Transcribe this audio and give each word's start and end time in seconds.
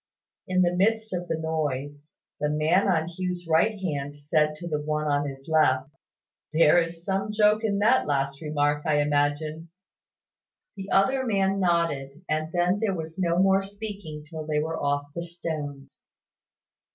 In 0.47 0.63
the 0.63 0.75
midst 0.75 1.13
of 1.13 1.27
the 1.27 1.37
noise, 1.37 2.15
the 2.39 2.49
man 2.49 2.87
on 2.87 3.07
Hugh's 3.07 3.45
right 3.47 3.79
hand 3.79 4.15
said 4.15 4.55
to 4.55 4.67
the 4.67 4.81
one 4.81 5.05
on 5.05 5.29
his 5.29 5.47
left, 5.47 5.91
"There 6.51 6.79
is 6.79 7.05
some 7.05 7.31
joke 7.31 7.63
in 7.63 7.77
that 7.77 8.07
last 8.07 8.41
remark, 8.41 8.81
I 8.87 8.99
imagine." 8.99 9.69
The 10.75 10.89
other 10.89 11.23
man 11.23 11.59
nodded; 11.59 12.23
and 12.27 12.51
then 12.51 12.79
there 12.79 12.95
was 12.95 13.19
no 13.19 13.37
more 13.37 13.61
speaking 13.61 14.23
till 14.27 14.47
they 14.47 14.57
were 14.57 14.81
off 14.83 15.05
the 15.13 15.21
stones. 15.21 16.07